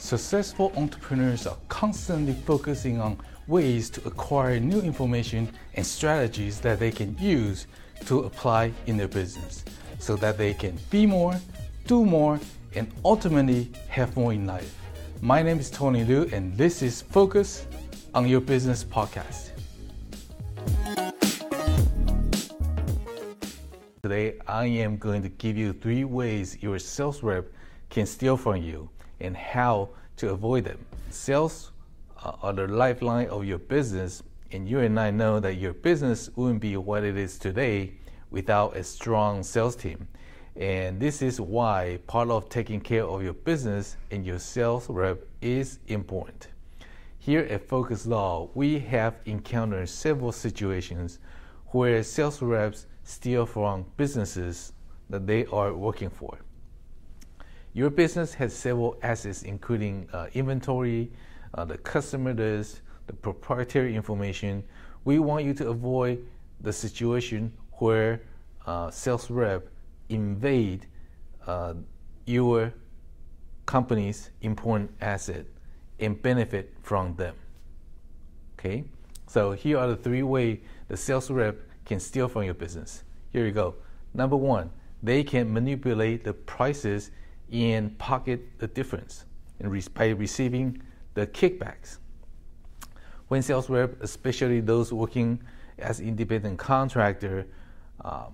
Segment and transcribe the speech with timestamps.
[0.00, 6.90] Successful entrepreneurs are constantly focusing on ways to acquire new information and strategies that they
[6.90, 7.66] can use
[8.06, 9.62] to apply in their business
[9.98, 11.38] so that they can be more,
[11.86, 12.40] do more,
[12.74, 14.74] and ultimately have more in life.
[15.20, 17.66] My name is Tony Liu, and this is Focus
[18.14, 19.50] on Your Business podcast.
[24.02, 27.44] Today, I am going to give you three ways your sales rep
[27.90, 28.88] can steal from you
[29.20, 30.78] and how to avoid them.
[31.10, 31.72] Sales
[32.16, 36.60] are the lifeline of your business, and you and I know that your business wouldn't
[36.60, 37.94] be what it is today
[38.30, 40.06] without a strong sales team.
[40.56, 45.20] And this is why part of taking care of your business and your sales rep
[45.40, 46.48] is important.
[47.18, 51.18] Here at Focus Law, we have encountered several situations
[51.66, 54.72] where sales reps steal from businesses
[55.08, 56.38] that they are working for.
[57.72, 61.12] Your business has several assets, including uh, inventory,
[61.54, 64.64] uh, the customer list, the proprietary information.
[65.04, 66.26] We want you to avoid
[66.60, 68.22] the situation where
[68.66, 69.68] uh, sales rep
[70.08, 70.86] invade
[71.46, 71.74] uh,
[72.26, 72.74] your
[73.66, 75.46] company's important asset
[76.00, 77.34] and benefit from them.
[78.58, 78.84] Okay,
[79.26, 83.04] so here are the three ways the sales rep can steal from your business.
[83.32, 83.76] Here you go.
[84.12, 84.70] Number one,
[85.02, 87.10] they can manipulate the prices
[87.52, 89.24] and pocket the difference
[89.94, 90.80] by receiving
[91.14, 91.98] the kickbacks.
[93.28, 95.42] When sales rep, especially those working
[95.78, 97.46] as independent contractor,
[98.04, 98.26] uh,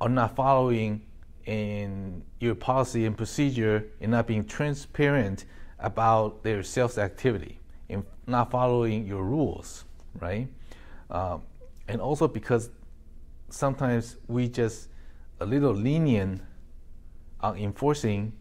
[0.00, 1.02] are not following
[1.46, 5.44] in your policy and procedure and not being transparent
[5.78, 9.84] about their sales activity and not following your rules,
[10.20, 10.48] right?
[11.10, 11.42] Um,
[11.88, 12.70] and also because
[13.50, 14.88] sometimes we just
[15.40, 16.40] a little lenient
[17.42, 18.32] on enforcing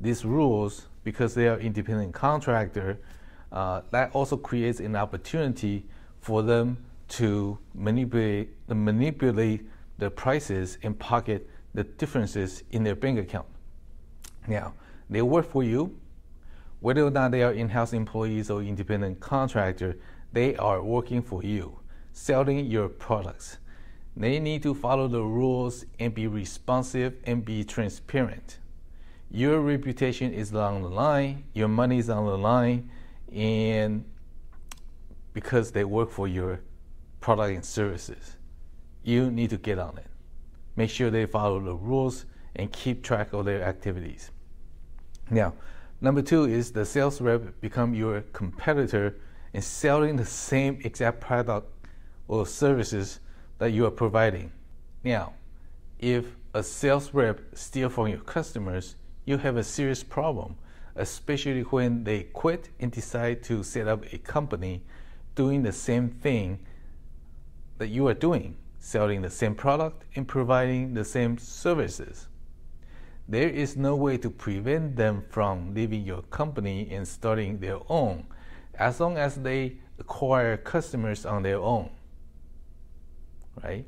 [0.00, 2.98] these rules because they are independent contractor,
[3.50, 5.86] uh, that also creates an opportunity
[6.20, 6.76] for them
[7.08, 9.66] to manipulate manipulate
[9.98, 13.46] the prices and pocket the differences in their bank account.
[14.46, 14.74] Now,
[15.08, 15.98] they work for you,
[16.80, 19.96] whether or not they are in-house employees or independent contractor,
[20.32, 21.78] they are working for you,
[22.12, 23.58] selling your products.
[24.16, 28.58] They need to follow the rules and be responsive and be transparent.
[29.30, 32.90] Your reputation is on the line, your money is on the line,
[33.32, 34.04] and
[35.32, 36.60] because they work for your
[37.20, 38.36] product and services,
[39.02, 40.06] you need to get on it.
[40.76, 44.30] Make sure they follow the rules and keep track of their activities.
[45.30, 45.54] Now,
[46.02, 49.16] number two is the sales rep become your competitor
[49.54, 51.72] in selling the same exact product
[52.28, 53.20] or services
[53.62, 54.50] that you are providing.
[55.04, 55.34] Now,
[56.00, 60.56] if a sales rep steals from your customers, you have a serious problem,
[60.96, 64.82] especially when they quit and decide to set up a company
[65.36, 66.58] doing the same thing
[67.78, 72.26] that you are doing, selling the same product and providing the same services.
[73.28, 78.26] There is no way to prevent them from leaving your company and starting their own
[78.74, 81.90] as long as they acquire customers on their own
[83.62, 83.84] right?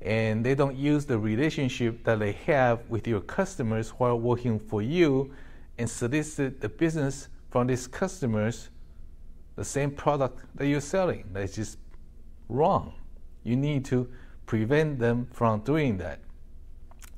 [0.00, 4.82] And they don't use the relationship that they have with your customers while working for
[4.82, 5.32] you
[5.78, 8.70] and solicit the business from these customers
[9.56, 11.24] the same product that you're selling.
[11.32, 11.78] That's just
[12.48, 12.94] wrong.
[13.44, 14.08] You need to
[14.46, 16.20] prevent them from doing that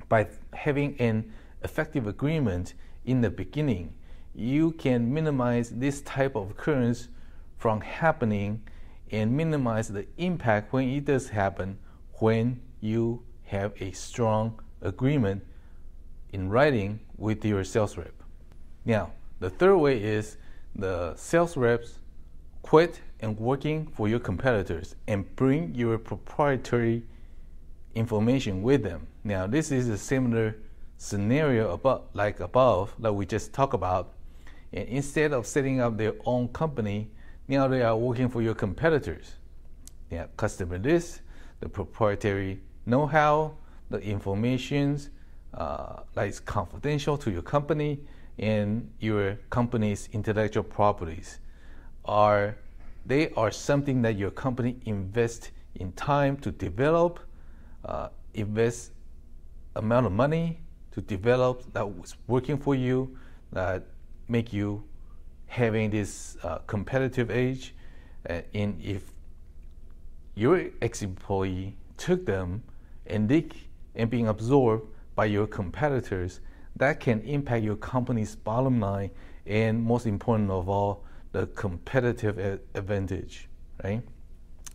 [0.08, 1.32] by having an
[1.62, 2.74] effective agreement
[3.04, 3.94] in the beginning.
[4.34, 7.08] You can minimize this type of occurrence
[7.56, 8.62] from happening
[9.10, 11.78] and minimize the impact when it does happen
[12.18, 15.44] when you have a strong agreement
[16.32, 18.12] in writing with your sales rep.
[18.84, 20.36] Now, the third way is
[20.74, 21.98] the sales reps
[22.62, 27.02] quit and working for your competitors and bring your proprietary
[27.94, 29.06] information with them.
[29.24, 30.56] Now, this is a similar
[30.98, 34.12] scenario about like above that we just talked about.
[34.72, 37.10] And instead of setting up their own company,
[37.48, 39.34] now they are working for your competitors.
[40.10, 41.20] Yeah, customer list,
[41.60, 43.56] the proprietary know-how,
[43.90, 44.98] the information
[45.54, 48.00] uh, that is confidential to your company
[48.38, 51.38] and your company's intellectual properties
[52.04, 52.56] are
[53.06, 57.20] they are something that your company invests in time to develop,
[57.84, 58.90] uh, invest
[59.76, 60.60] amount of money
[60.90, 63.16] to develop that was working for you,
[63.52, 63.84] that
[64.28, 64.82] make you
[65.46, 67.74] having this uh, competitive edge.
[68.28, 69.12] Uh, and if
[70.36, 72.62] your ex-employee took them
[73.06, 73.48] and they
[73.96, 76.40] and being absorbed by your competitors,
[76.76, 79.10] that can impact your company's bottom line
[79.46, 83.48] and most important of all, the competitive advantage,
[83.82, 84.02] right?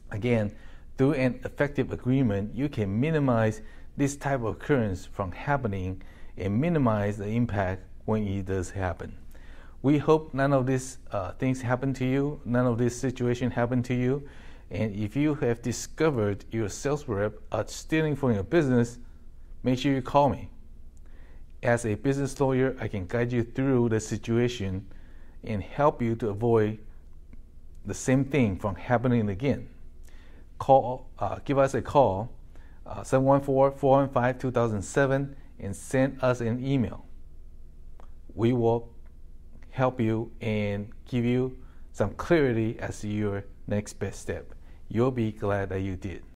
[0.10, 0.52] Again,
[0.98, 3.62] through an effective agreement, you can minimize
[3.98, 6.02] this type of occurrence from happening
[6.38, 9.16] and minimize the impact when it does happen.
[9.84, 13.84] We hope none of these uh, things happen to you, none of this situation happen
[13.84, 14.28] to you.
[14.71, 19.00] And if you have discovered your sales rep are stealing from your business,
[19.63, 20.50] make sure you call me.
[21.62, 24.88] As a business lawyer, I can guide you through the situation
[25.44, 26.79] and help you to avoid
[27.85, 29.68] the same thing from happening again.
[30.57, 32.31] Call, uh, give us a call,
[32.85, 37.06] uh, 714 415 2007, and send us an email.
[38.33, 38.89] We will
[39.71, 41.57] help you and give you
[41.91, 44.53] some clarity as to your next best step.
[44.93, 46.31] You'll be glad that you did.